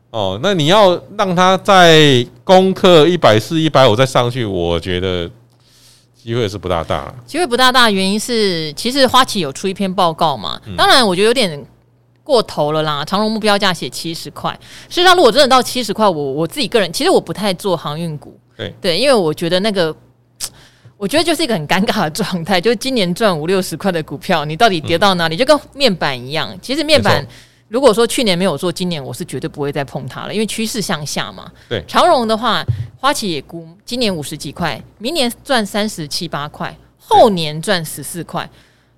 [0.10, 5.30] 哦，那你要让它再攻克一百四、一百五再上去，我觉得
[6.22, 7.14] 机会是不大大。
[7.26, 10.60] 机会不大大，原因是其实花旗有出一篇报告嘛。
[10.78, 11.66] 当然，我觉得有点。
[12.22, 13.04] 过头了啦！
[13.04, 14.52] 长荣目标价写七十块，
[14.88, 19.96] 事实际上如果真的到七十块，我我自己个人其实我不太做航运股，对对，因为我觉得那个，
[20.96, 25.36] 我觉得就是一个很尴尬的状态，就是今年赚五六十块的股票，你到底跌到哪里？
[25.36, 27.26] 嗯、就跟面板一样，其实面板
[27.70, 31.50] 如果说去年没有做，今年我是绝对不会再碰它了，因为趋势向下嘛。
[31.70, 32.66] 对，长荣的话，
[32.98, 38.50] 花旗也估今年五十几块，明年赚三十七八块，后年赚十四块。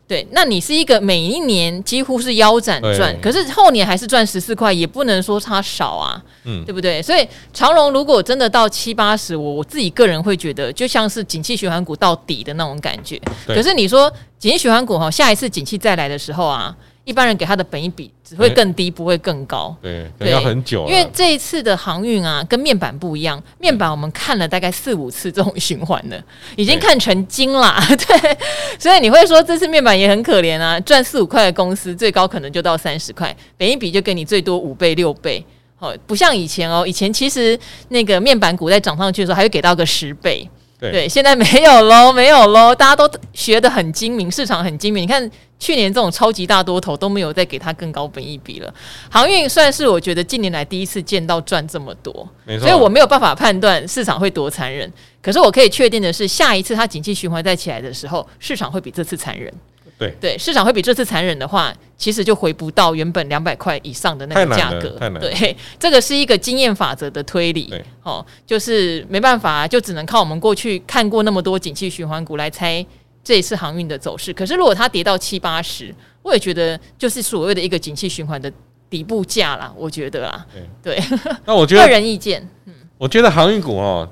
[0.08, 7.02] 对，那你是一个每一年几乎是腰斩赚，可是后年还是赚十四块，也不能说它少啊，嗯，对不对？
[7.02, 13.22] 所以长荣如果真的到七八十，我我自己个人会觉得，就像是景气循环股到底的那种感觉。
[13.46, 16.74] 可是你说景气循环股哈，下一次景气再来的时候啊。
[17.04, 19.76] 一般人给他的本益比只会更低，不会更高。
[19.82, 20.88] 对，对，要很久。
[20.88, 23.42] 因为这一次的航运啊，跟面板不一样。
[23.60, 26.24] 面板我们看了大概四五次这种循环了，
[26.56, 27.84] 已经看成精啦。
[27.90, 28.38] 对，
[28.78, 35.44] 所以你会说这次面板也很可怜啊，赚四五块的公司，最高可能就到三十块，本一比就给你最多五倍六倍。
[35.80, 37.60] 哦，不像以前哦，以前其实
[37.90, 40.48] 那个面板股在涨上去的时候，还会给到个十倍。
[40.80, 45.04] 对，现在没有喽，没有喽，大家都学得很精明，市场很精明。
[45.04, 45.30] 你看
[45.62, 48.74] 去年这种超级大多头都没有再给他更高本一比了。
[49.12, 52.28] 航运算是我觉得近年来第一次见到赚这么多，
[52.60, 54.92] 所以我没有办法判断市场会多残忍。
[55.22, 59.54] 可是我可以确定的是，下一次它景气循环再起来的时候，市场会比这次残忍。
[60.00, 64.98] 对对，市场会比这次残忍的话，其实就回不到原本两百块以上的那个价格。
[65.20, 67.66] 对， 这个是一个经验法则的推理。
[67.66, 72.84] 对，哦，就是没办法，就只能靠我们过去看过那么多景气循环股来猜
[73.24, 74.34] 这一次航运的走势。
[74.34, 78.52] 可是如果它跌到七八十，我也觉得就是所谓的一个景气循环的
[78.90, 79.74] 底部价啦。
[79.76, 80.46] 我觉得啦，
[80.82, 80.96] 对。
[80.96, 84.08] 对 那我觉得个人意见，嗯，我觉得航运股哦，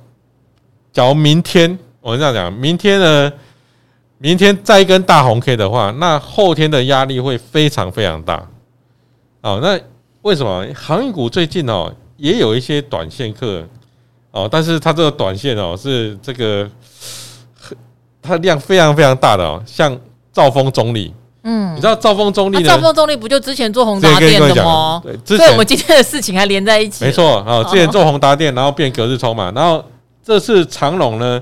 [0.91, 3.31] 假如明天我这样讲，明天呢？
[4.21, 8.49] 明天再一根大红 K 的话，那后天的压力会非常非常大。
[9.39, 9.79] 哦，那
[10.23, 13.65] 为什么航运股最近哦也有一些短线客
[14.31, 16.69] 哦，但是它这个短线哦是这个
[18.21, 19.97] 它量非常非常大的哦，像
[20.31, 22.63] 兆丰中立，嗯，你知道兆丰中立？
[22.63, 25.01] 兆丰中立不就之前做宏达店的吗？
[25.03, 27.05] 对，之前我们今天的事情还连在一起。
[27.05, 29.83] 没错啊，之前做宏达店，然后变隔日冲嘛，然后
[30.23, 31.41] 这次长隆呢，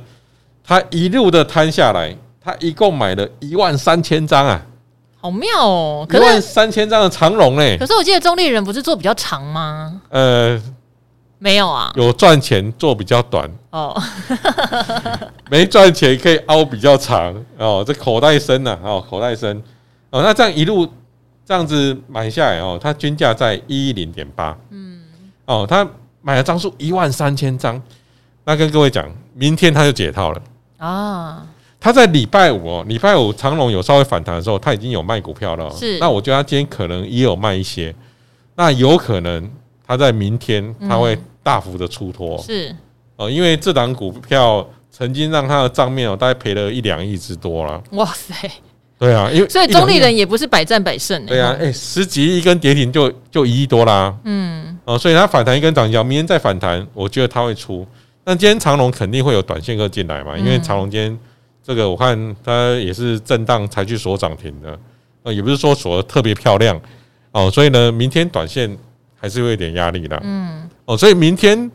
[0.64, 2.16] 它一路的摊下来。
[2.40, 4.62] 他一共买了一万三千张啊，
[5.20, 6.08] 好妙哦！
[6.10, 10.00] 一万三千张的长隆哎，可是我记得中立人不是做比较长吗？
[10.08, 10.58] 呃，
[11.40, 13.50] 没有啊，有赚钱做比较短。
[13.72, 13.96] 哦，
[15.50, 17.34] 没赚钱可以凹比较长。
[17.58, 19.62] 哦，这口袋深呐哦，口袋深。
[20.10, 20.88] 哦，那这样一路
[21.46, 25.02] 这样子买下来哦，它均价在一一零点八，嗯，
[25.46, 25.88] 哦，他
[26.22, 27.82] 买了张数一万三千张，
[28.46, 30.42] 那跟各位讲，明天他就解套了。
[30.78, 31.48] 啊。
[31.80, 35.70] 他在礼拜五哦，礼拜五长隆有稍微反弹的时候，他已经有卖股票了。
[35.72, 37.94] 是，那我觉得他今天可能也有卖一些，
[38.56, 39.48] 那有可能
[39.88, 42.38] 他在明天他会大幅的出脱。
[42.44, 42.76] 是
[43.16, 47.82] 哦，因为这档股票曾经让他的账面哦，大概赔了一两亿之多了。
[47.92, 48.36] 哇塞！
[49.00, 51.26] 对啊，因为所以中立人也不是百战百胜。
[51.26, 54.14] 对啊，哎，十几亿跟跌停就就一亿多啦。
[54.26, 57.88] 嗯，哦，所以他反弹一根涨停，明天再反弹，我觉得他会出。
[58.24, 61.18] 但今天长隆肯定会有短线客进来嘛，因为长隆今天。
[61.64, 64.80] 这个我看它也是震荡才去锁涨停的，
[65.24, 66.80] 呃，也不是说锁的特别漂亮
[67.34, 68.74] 哦，所以呢，明天短线
[69.20, 71.70] 还是会有点压力的，嗯，哦，所以明天、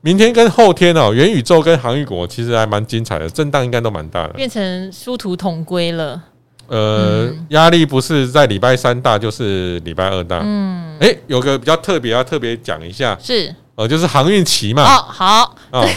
[0.00, 6.22] 明天跟后天哦，元宇宙跟航运股其实还蛮精彩的，震荡应该都蛮大的，变成殊途同归了。
[6.68, 10.40] 呃，压力不是在礼拜三大，就是礼拜二大。
[10.42, 14.82] 嗯，哎，有个比较特别要特别讲一下，是，呃，就是航运期嘛。
[14.82, 15.56] 哦，好。
[15.70, 15.86] 哦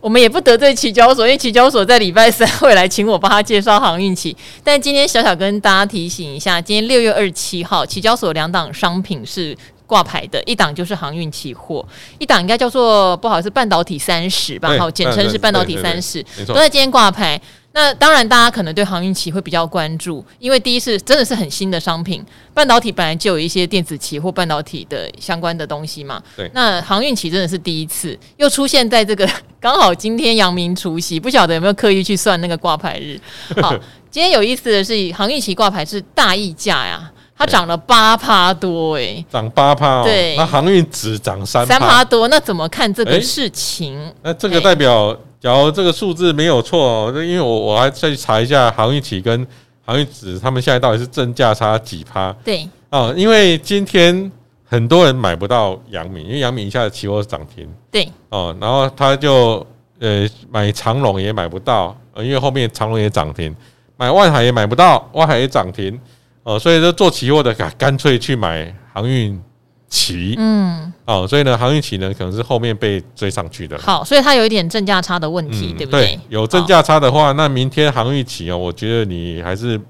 [0.00, 4.34] 我们也不得罪期交所，因为期交所在礼拜三会来请我帮他介绍航运期。
[4.62, 9.56] 但今天小小跟大家提醒一下，今天六月二十七号，期交所两档商品是
[9.88, 11.84] 挂牌的，一档就是航运期货，
[12.18, 17.40] 一档应该叫做不好意思，半导体三十吧，好，简称是半导体三十，都在今天挂牌。
[17.72, 26.20] 那当然，大家可能对航运期会比较关注，因为第一是真的是很新的商品，半导体本来就有一些电子期或半导体的相关的东西嘛。
[26.36, 26.50] 对。
[26.54, 29.28] 那航运期真的是第一次，又出现在这个
[29.60, 33.20] 刚好今天阳明除夕，不晓得有没有刻意去算那个挂牌日。
[33.60, 33.72] 好，
[34.10, 40.02] 今天有意思的是，航运期挂牌是大溢价呀，它涨了八趴多哎、欸，涨八趴哦。
[40.04, 40.36] 对。
[40.36, 43.98] 那航运只涨三三趴多，那怎么看这个事情？
[43.98, 45.16] 欸、那这个代表。
[45.40, 49.46] 假如这个数字没有错哦，因为我我还再去查一下航运企跟
[49.86, 52.32] 航运指，他们现在到底是正价差几趴？
[52.44, 54.32] 对，哦，因为今天
[54.64, 59.64] 很多人买不到阳明，因为阳明一下子期货是涨停，对，哦，然后他就
[60.00, 63.54] 呃买长荣也买不到，因为后面长荣也涨停，
[63.96, 65.96] 买万海也买不到，万海也涨停，
[66.48, 69.40] 哦，所以说做期货的干干脆去买航运。
[69.90, 73.78] 期，嗯，哦，所以呢，航运期呢，可能是后面被追上去的。
[73.78, 76.08] 好，所以它有一点正价差的问题，嗯、对不对？
[76.08, 79.80] 对，有正价差的话，那明天航运期哦，我觉得你还是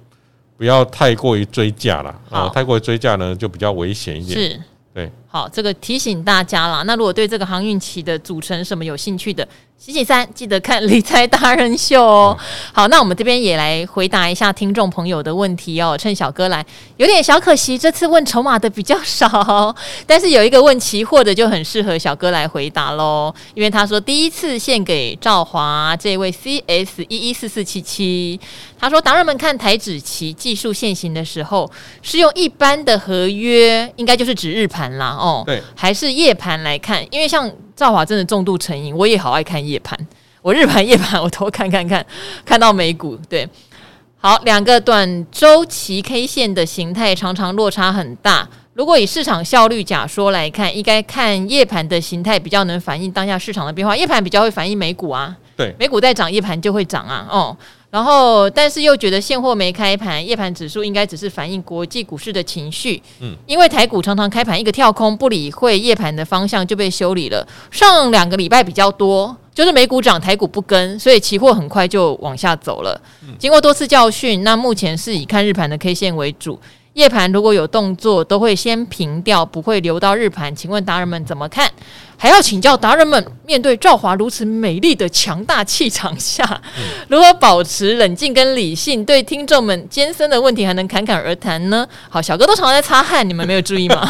[0.56, 4.38] 不要太过于追价了啊，太过于追价呢，就比较危险一点。
[4.38, 4.60] 是，
[4.94, 5.10] 对。
[5.26, 6.84] 好，这个提醒大家啦。
[6.86, 9.46] 那如果对这个航运期的组成什么有兴趣的，
[9.78, 12.36] 星期三记得看理财达人秀哦。
[12.72, 15.96] 好，那我们这边也来回答一下听众朋友的问题哦。
[15.96, 23.32] 趁小哥来，有点小可惜，这次问筹码的比较少，但是有一个问期货的就很适合小哥来回答喽。
[23.54, 28.38] 因为他说第一次献给赵华这位 CS 一一四四七七，
[28.80, 31.70] 他说达人们看台指期技术现行的时候，
[32.02, 37.48] 是用一般的合约，应该就是指日盘啦哦，对，还是夜盘来看，因为像。
[37.78, 39.96] 赵华真的重度成瘾，我也好爱看夜盘，
[40.42, 42.04] 我日盘、夜盘我都看看看，
[42.44, 43.16] 看到美股。
[43.28, 43.48] 对，
[44.16, 48.48] 好，两个短周期 K 线的形态常常落差很大。
[48.74, 55.36] 如果以市场效率假说来看，应该看夜盘的形态比较能反映当下市场的变化，夜盘比较会反映美股啊。
[55.56, 57.28] 对，美股在涨，夜盘就会涨啊。
[57.30, 57.56] 哦。
[57.90, 63.02] 然后，但是又觉得现货没开盘，夜盘指数应该只是反映国际股市的情绪。
[63.20, 67.46] 嗯，因为台股常常开盘一个跳空，不理会夜盘的方向就被修理了。
[67.70, 73.00] 上两个礼拜比较多，就是美股涨，台股不跟，所以期货很快就往下走了。
[73.38, 76.60] 经过多次教训，那目前是以看日盘的 K 线为主。
[76.94, 80.54] 夜盘如果有动作，都会先平掉，不会留到日盘。
[80.54, 81.70] 请问达人们怎么看？
[82.16, 86.44] 还要请教达人们，面对赵华如此美丽的强大气场下，
[86.76, 89.04] 嗯、如何保持冷静跟理性？
[89.04, 91.86] 对听众们艰深的问题还能侃侃而谈呢？
[92.08, 94.04] 好，小哥都常常在擦汗，你们没有注意吗？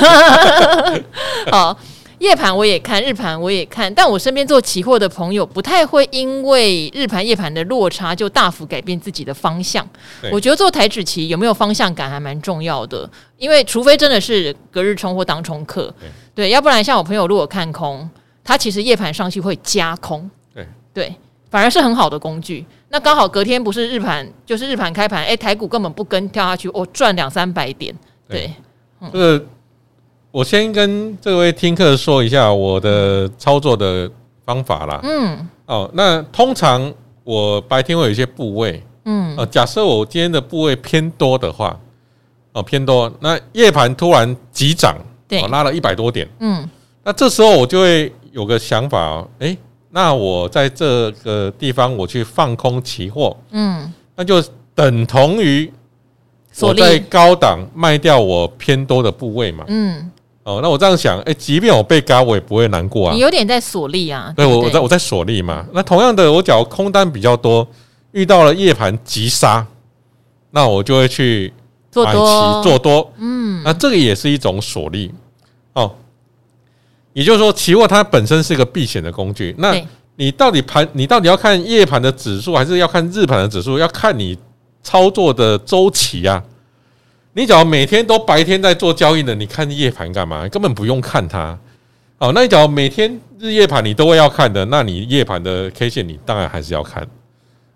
[1.52, 1.78] 好。
[2.18, 9.88] 夜盘我也看，日盘我也看，但我身边做期货的朋友不太会因为日盘夜盘的落差就大幅改变自己的方向。
[10.32, 15.94] 我觉得做台指期有没有方向感还蛮重要的，因为除非真的是隔日冲或当冲客，
[16.34, 18.08] 对，要不然像我朋友如果看空，
[18.42, 20.66] 他其实夜盘上去会加空，对。
[20.94, 21.14] 对，
[21.50, 22.66] 反而是很好的工具。
[22.88, 27.94] 那刚好隔天不是日盘，就是日盘开盘，哎，台股根本不跟跳下去，我赚两三百点，
[28.28, 28.52] 对，
[29.00, 29.08] 嗯。
[29.12, 29.46] 这个
[30.30, 34.10] 我先跟这位听客说一下我的操作的
[34.44, 35.00] 方法啦。
[35.02, 36.92] 嗯，哦，那通常
[37.24, 41.78] 我白天会有一些部位，嗯，呃，假设我今天的部位偏多的话，
[42.52, 46.68] 哦，偏多，那夜盘突然急涨，对，拉了一百多点，嗯，
[47.02, 49.56] 那这时候我就会有个想法，哦，诶，
[49.90, 54.42] 那我在这个地方我去放空期货，嗯，那就
[54.74, 55.72] 等同于
[56.60, 60.10] 我在高档卖掉我偏多的部位嘛，嗯。
[60.48, 63.14] 哦，那我这样想，哎、欸，即便我被嘎，我也不会难过啊。
[63.14, 64.32] 你有点在锁利啊？
[64.34, 65.66] 对，我我在我在锁利嘛。
[65.74, 67.68] 那同样的，我假如空单比较多，
[68.12, 69.66] 遇到了夜盘急杀，
[70.52, 71.52] 那我就会去
[71.94, 73.12] 买期做多，做多。
[73.18, 75.12] 嗯，那这个也是一种锁利
[75.74, 75.92] 哦。
[77.12, 79.54] 也就是说，期货它本身是一个避险的工具。
[79.58, 79.74] 那
[80.16, 83.76] 你到底盘，你到底要看夜盘的指数，还是要看日盘的指数？
[83.76, 84.38] 要看你
[84.82, 86.42] 操作的周期啊。
[87.38, 90.48] 你只要每天都白天在做交易的，你看夜盘干嘛？
[90.48, 91.56] 根本不用看它。
[92.18, 93.08] 哦，那你只要每天
[93.38, 97.06] 日夜盘你都会要看的，那你夜盘的 K 线你当然还是要看。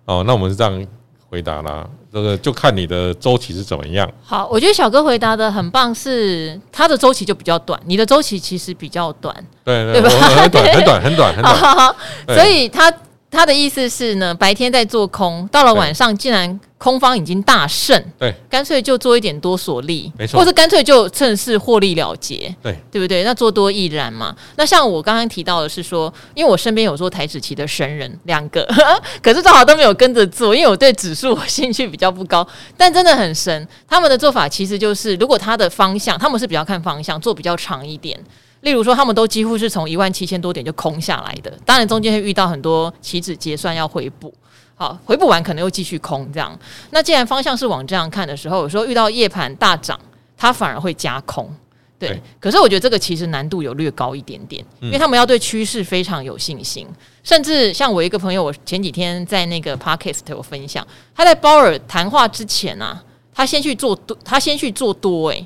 [0.05, 0.85] 哦，那我们是这样
[1.29, 1.89] 回答啦。
[2.13, 4.11] 这个就看你的周期是怎么样。
[4.25, 9.33] 好，我觉得小哥回答的很棒，是他的周期就比较短，你的周期其实比较短，
[9.63, 10.11] 对对，对吧？
[10.11, 11.95] 很短很短很短很短。
[12.37, 12.93] 所以他
[13.33, 23.25] 他的意思是呢，白天在做空，到了晚上竟然空方已经大胜，对，干脆就做一点多所利，没错，或是干脆就趁势获利了结，对，对不对？
[23.25, 24.37] 那做多亦然嘛。
[24.57, 28.69] 那像我刚刚提到的是说，因为我身边有做台指期的神人两个，
[29.23, 33.67] 可是正好都没有跟着做，因为我对指数我兴趣比较不高，但真的很神。
[33.89, 38.19] 他们的做法其实就是，如果他的方向，他们是比较看方向，做比较长一点。
[38.63, 44.33] 例如说，他们都几乎是从一万七千多点就空下来的，当然中间会遇到很多期指结算要回补，
[44.77, 46.57] 好，回补完可能又继续空这样。
[46.91, 49.99] 那既然方向是往这样看的时候，有时候遇到夜盘大涨，
[50.37, 51.53] 它反而会加空，
[51.99, 52.11] 对。
[52.11, 56.87] 对，可是我觉得这个其实难度有略高一点点，因为他们要对趋势非常有信心，
[57.25, 60.87] 甚至像我一个朋友，我前几天在那个 podcast 有分享，
[61.17, 63.03] 他在鲍尔谈话之前啊，
[63.35, 65.45] 他先去做多，他先去做多，诶，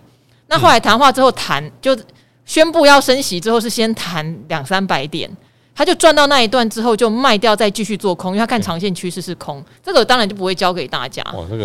[0.49, 1.97] 那后来谈话之后谈就。
[2.47, 5.29] 宣布要升息之后是先弹两三百点，
[5.75, 9.63] 他就赚到那一段之后就卖掉，再继续做空，因为他看长线趋势是空。
[9.83, 11.23] 这个当然就不会教给大家，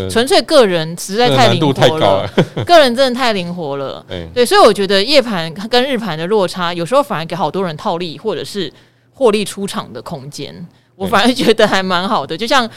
[0.10, 2.28] 纯粹个人实在太灵活了，
[2.66, 4.04] 个人真的太灵活了。
[4.34, 8.74] 对，所以我觉得夜盘跟日盘的落差，有时候反而给好多人套利或者是
[9.14, 10.68] 获利出场的空间。
[10.96, 12.70] 我反而觉得还蛮好的，就像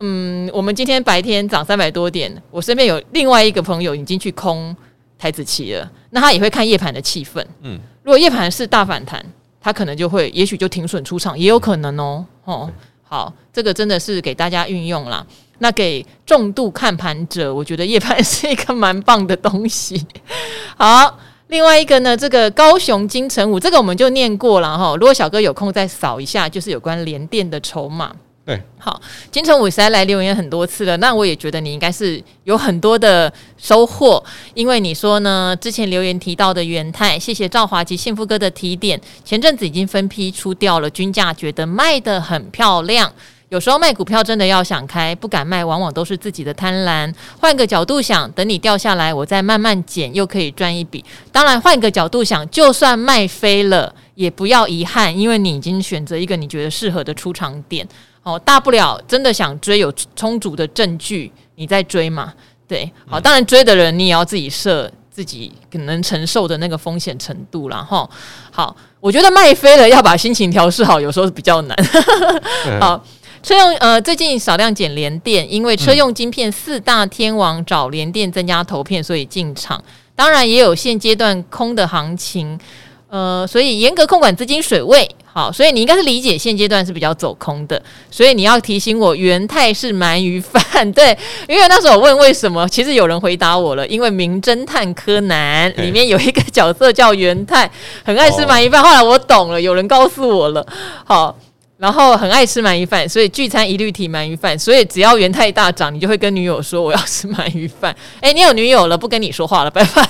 [0.00, 4.76] 嗯，我们今天白天涨三百多点，我身边有另外一个朋友已经去空。
[5.20, 7.44] 台子期了，那他也会看夜盘的气氛。
[7.60, 9.22] 嗯，如果夜盘是大反弹，
[9.60, 12.24] 他可能就会，也许就停损出场，也有可能哦。
[12.44, 12.70] 哦，
[13.06, 15.24] 好，这个真的是给大家运用啦。
[15.58, 20.06] 那给重度看盘者，我觉得夜盘是一个蛮棒的东西。
[20.78, 21.18] 好，
[21.48, 24.96] 另外一个呢，这个高雄金城武，这个我们就念过了哈。
[24.96, 28.10] 如果小哥有空再扫一下，就是有关联电的筹码。
[28.50, 34.20] 对，好，金城武实在来留言很多次了，那我也觉得你应该是有很多的收获，
[34.54, 43.12] 因为你说呢，之前留言提到的元太，谢谢赵华及幸福哥的提点，前阵子已经分批出掉了，均价觉得卖得很漂亮。
[43.50, 47.12] 有时候卖股票真的要想开，不敢卖，往往都是自己的贪婪。
[47.40, 51.04] 换个角度想，等你掉下来，我再慢慢捡，又可以赚一笔。
[51.30, 57.86] 当然，换个角度想，就算卖飞了，也不要遗憾，因为你已经选择一个你觉得适合的出场点。
[58.22, 62.32] 哦，大不了真的想追，有充足的证据，你再追嘛。
[62.68, 67.78] 对，好，当然追的人你也要自己设自己可能承受的那个风险程度啦。
[67.78, 68.08] 哈。
[68.50, 71.76] 好，我觉得卖飞了要把心情调试好，有时候是比较难。
[72.78, 73.02] 好，
[73.42, 79.82] 车用呃最近少量减联电，因为车用晶片四大天王找联电增加投片，所以进场。
[80.14, 82.60] 当然也有现阶段空的行情，
[83.08, 85.10] 呃，所以严格控管资金水位。
[85.32, 91.16] 好，所以你应该是理解现阶段是比较走空的，所以你要提醒我元太是鳗鱼饭，对，
[91.48, 97.70] 因为那时候我问为什么，其实有人回答我了，因为《名侦探柯南》里面有一个角色叫元太，
[98.04, 100.66] 很爱吃鳗鱼饭，后来我懂了，有人告诉我了，
[101.04, 101.38] 好，
[101.78, 110.04] 然后很爱吃鳗鱼饭，所以聚餐一律提鳗鱼饭，所以只要元太大涨，你就会跟女友说我要吃鳗鱼饭，哎，你有女友了，不跟你说话了，拜拜，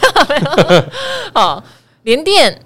[1.35, 1.63] 好，
[2.05, 2.59] 连电。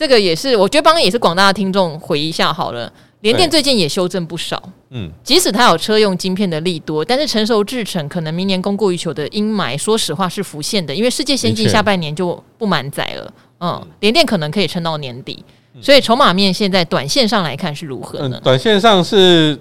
[0.00, 2.90] 这个也是，我觉得帮也是广大的听众回一下好了。
[3.20, 15.44] 联电最近也修正不少，嗯，即使它有车用晶片的利多，但是成熟制程可能明年供过于求的阴霾，说实话是浮现的，因为世界先进下半年就不满载了，嗯，联电可能可以撑到年底，
[15.82, 18.40] 所以筹码面现在短线上来看是如何呢？
[18.40, 19.58] 嗯，短线上是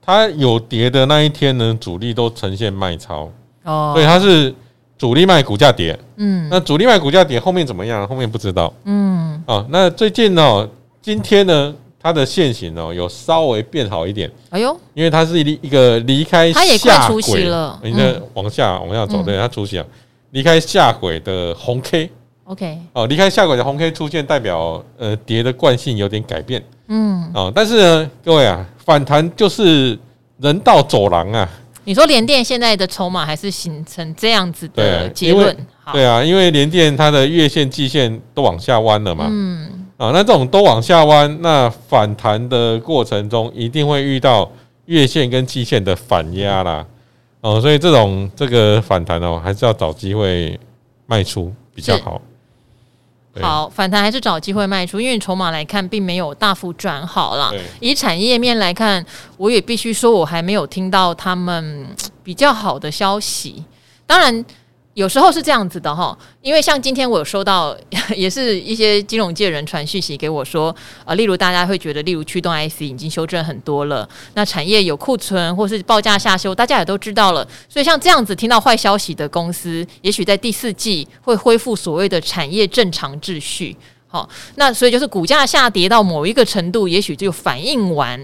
[0.00, 3.28] 它有跌的那一天呢，主力都呈现卖超，
[3.64, 4.54] 哦，所以它是。
[5.00, 8.06] 主力卖股价跌，嗯，那主力卖股价跌，后面怎么样？
[8.06, 10.68] 后面不知道，嗯，啊，那最近呢，
[11.00, 19.86] 今天呢，它的线型哦，有稍微变好一点，哎呦，因为它是离一个离开下轨，它也快出息了，你的往下往下走，对，它出息了，
[20.32, 29.98] 离开下轨的红 K，OK，哦，离开下轨的红 K 出现，代表呃跌的惯性有点改变，嗯，哦，但是呢，各位啊，反弹就是
[30.36, 31.48] 人道走廊啊。
[31.84, 35.56] 你说联电现在的筹码还是形成这样子的结论？
[35.92, 39.26] 对啊，因为联电它的月线、季线都往下弯了嘛。
[39.28, 39.86] 嗯。
[39.96, 44.50] 啊，那这种都往下弯，那反弹的过程中一定会遇到
[44.86, 46.86] 月线跟季线的反压啦。
[47.42, 50.58] 哦，所以这种这个反弹哦，还是要找机会
[51.06, 52.20] 卖出比较好。
[53.40, 57.52] 好，反弹还是找机会卖出，因为筹码来看并没有大幅转好了。
[57.80, 59.04] 以产业面来看，
[59.36, 61.86] 我也必须说，我还没有听到他们
[62.24, 63.64] 比较好的消息。
[64.06, 64.44] 当然。
[65.00, 67.74] 有时候是这样子的哈，因为像今天我有收到，
[68.14, 70.76] 也是一些金融界人传讯息给我说，
[71.06, 77.48] 呃，例如大家会觉得，例如驱动 IC 已经修正很多了，那产业有库存或是报价下修，大家也都知道了。
[77.66, 83.74] 所以像这样子听到坏消息的公司，也许在第四季会恢复所谓的产业正常秩序。
[84.06, 88.20] 好，那所以就是股价下跌到某一个程度，也许就反应完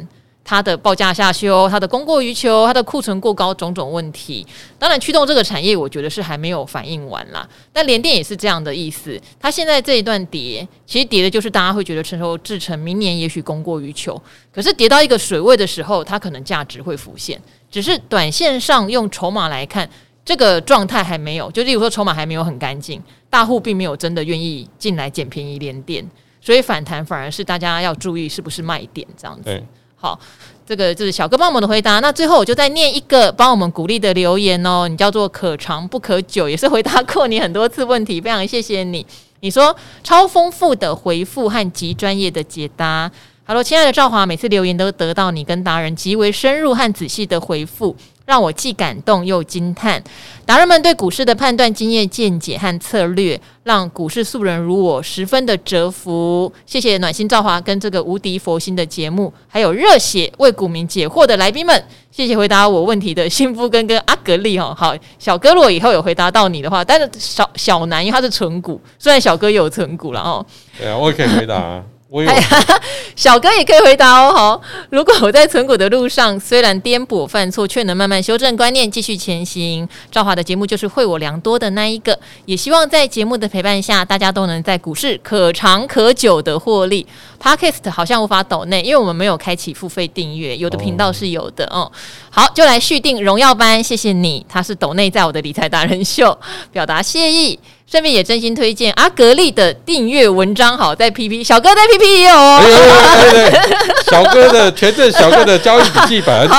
[0.49, 4.47] 它的报价下修、它的供过于求、它的库存过高种种问题。
[4.79, 7.47] 当然，驱动这个产业，我觉得是还没有反应完啦。
[7.73, 14.21] 但联电也是这样的意思，它现在这一段跌，其实跌的就是大家会觉得成熟制成明年也许供过于求，
[14.55, 17.43] 可是跌到一个水位的时候，它可能价值会浮现。
[17.69, 19.91] 只是短线上用筹码来看，
[20.25, 26.09] 这个状态还没有，就例如说筹码还没有很干净，大户并没有真的愿意进来捡便宜联电，
[26.41, 29.61] 所以反弹反而是大家要注意是不是卖点这样子。
[29.99, 30.19] 好，
[30.67, 32.01] 这个就是小哥帮我们的回答。
[32.01, 39.05] 那最后我就再念一个帮我们鼓励的留言哦，你叫做可长不可久，也是回答过你很多次问题，非常谢谢你。
[39.41, 39.75] 你说
[40.05, 43.11] 超丰富的回复和极专业的解答。
[43.47, 47.97] Hello，亲爱的赵华，每次留言都得到你跟达人极为深入和仔细的回复。
[48.27, 50.03] 让我既感动又惊叹，
[50.45, 56.53] 达人们对股市的判断经验、见解和策略，让股市素人如我十分的折服。
[56.67, 61.85] 谢谢暖心造华跟这个无敌佛心的节目，还有热血为股民解惑的来宾们。
[62.11, 64.75] 谢谢回答我问题的幸福跟跟阿格力哦。
[64.77, 70.45] 好，小哥如果以后有回答到你的话，但是小小南因为他是存股，虽然小哥也有存股了哦。
[70.77, 71.81] 对啊，我也可以回答。
[72.09, 72.31] 我有，
[73.17, 74.33] 小哥也可以回答哦。
[74.33, 79.89] 好，如果我在存股的路上，虽然颠簸犯错，却能慢慢修正观念，继续前行。
[80.11, 82.17] 赵华的节目就是惠我良多的那一个。
[82.45, 87.05] 也希望在节目的陪伴下，大家都能在股市可长可久的获利。
[87.43, 91.99] Podcast 好像无法抖内，因为我们没有开启付费订阅，有的频道是有的哦、嗯。
[92.31, 94.45] 好，就来续订荣耀班，谢谢你。
[94.49, 96.37] 他是抖内在我的理财达人秀，
[96.73, 97.59] 表达谢意。
[97.89, 102.61] 顺便也真心推荐阿格力的订阅文章，好在 PP 小哥在 PP 也有哦。
[102.61, 106.51] 对对对，小哥的全镇小哥的交易笔记本，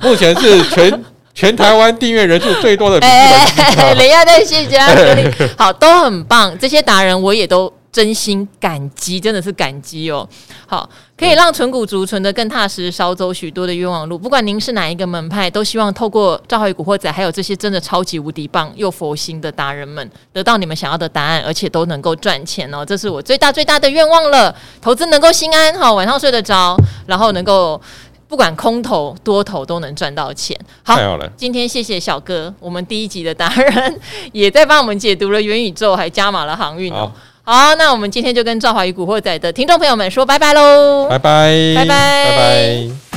[0.00, 1.04] 目前是全
[1.34, 3.76] 全台湾订阅人数最多的笔记本。
[3.84, 7.72] 哎，等一下再谢谢阿格力，好都很棒，这些达人我也都。
[7.92, 10.28] 真心感激，真的是感激哦。
[10.66, 14.16] 好，可以让存股族存得更踏实，少走许多的冤枉路。
[14.16, 22.84] 不管您是哪一个门派，都希望透过赵华与古惑仔，还有这些真的超级无敌棒又佛心的达人们，得到你们想要的答案，而且都能够赚钱哦。
[22.84, 24.54] 这是我最大最大的愿望了。
[24.80, 26.76] 投资能够心安，好，晚上睡得着，
[27.06, 27.80] 然后能够
[28.28, 30.56] 不管空头多头都能赚到钱。
[30.84, 31.28] 好，太好了。
[31.36, 37.10] 今天谢谢小哥，我们第一集的达人也在帮我们解读了元宇宙，还加码了航运哦。
[37.52, 41.08] 好，那我们今天就跟赵华与古惑仔的听众朋友们说拜拜喽！
[41.10, 43.09] 拜拜，拜拜，拜拜。